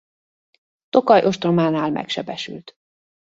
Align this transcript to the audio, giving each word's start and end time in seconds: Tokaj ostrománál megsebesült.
Tokaj 0.89 1.23
ostrománál 1.25 1.91
megsebesült. 1.91 2.75